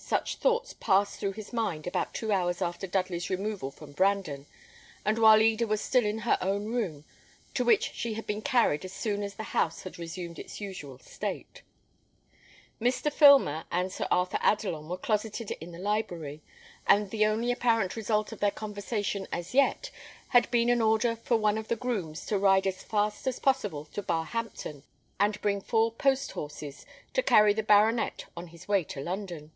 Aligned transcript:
Such 0.00 0.36
thoughts 0.36 0.72
passed 0.72 1.20
through 1.20 1.32
his 1.32 1.52
mind 1.52 1.86
about 1.86 2.14
two 2.14 2.32
hours 2.32 2.62
after 2.62 2.86
Dudley's 2.86 3.28
removal 3.28 3.70
from 3.70 3.92
Brandon, 3.92 4.46
and 5.04 5.18
while 5.18 5.42
Eda 5.42 5.66
was 5.66 5.82
still 5.82 6.06
in 6.06 6.20
her 6.20 6.38
own 6.40 6.64
room, 6.72 7.04
to 7.52 7.62
which 7.62 7.92
she 7.92 8.14
had 8.14 8.26
been 8.26 8.40
carried 8.40 8.86
as 8.86 8.92
soon 8.94 9.22
as 9.22 9.34
the 9.34 9.42
house 9.52 9.82
had 9.82 9.98
resumed 9.98 10.38
its 10.38 10.62
usual 10.62 10.98
state. 10.98 11.60
Mr. 12.80 13.12
Filmer 13.12 13.64
and 13.70 13.92
Sir 13.92 14.08
Arthur 14.10 14.38
Adelon 14.40 14.88
were 14.88 14.96
closeted 14.96 15.50
in 15.60 15.72
the 15.72 15.78
library; 15.78 16.40
and 16.86 17.10
the 17.10 17.26
only 17.26 17.52
apparent 17.52 17.94
result 17.94 18.32
of 18.32 18.40
their 18.40 18.50
conversation 18.52 19.26
as 19.30 19.52
yet 19.52 19.90
had 20.28 20.50
been 20.50 20.70
an 20.70 20.80
order 20.80 21.16
for 21.16 21.36
one 21.36 21.58
of 21.58 21.68
the 21.68 21.76
grooms 21.76 22.24
to 22.24 22.38
ride 22.38 22.66
as 22.66 22.82
fast 22.82 23.26
as 23.26 23.38
possible 23.40 23.84
to 23.84 24.02
Barhampton, 24.02 24.84
and 25.20 25.38
bring 25.42 25.60
four 25.60 25.92
post 25.92 26.32
horses 26.32 26.86
to 27.12 27.22
carry 27.22 27.52
the 27.52 27.62
baronet 27.62 28.24
on 28.34 28.46
his 28.46 28.66
way 28.66 28.84
to 28.84 29.02
London. 29.02 29.52